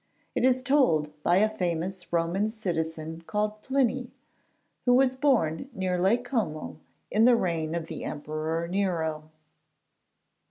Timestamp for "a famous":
1.35-2.11